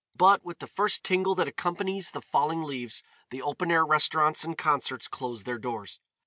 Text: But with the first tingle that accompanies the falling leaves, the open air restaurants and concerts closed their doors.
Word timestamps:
But 0.15 0.43
with 0.43 0.57
the 0.57 0.65
first 0.65 1.03
tingle 1.03 1.35
that 1.35 1.47
accompanies 1.47 2.09
the 2.09 2.23
falling 2.23 2.63
leaves, 2.63 3.03
the 3.29 3.43
open 3.43 3.69
air 3.71 3.85
restaurants 3.85 4.43
and 4.43 4.57
concerts 4.57 5.07
closed 5.07 5.45
their 5.45 5.59
doors. 5.59 5.99